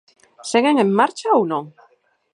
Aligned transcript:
¿Seguen 0.51 0.75
en 0.83 0.89
marcha 0.99 1.29
ou 1.37 1.43
non? 1.51 1.65